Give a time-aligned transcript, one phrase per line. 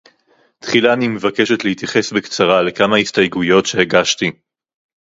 [0.59, 4.31] תחילה אני מבקשת להתייחס בקצרה לכמה הסתייגויות שהגשתי